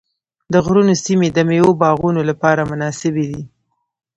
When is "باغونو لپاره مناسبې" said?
1.81-3.25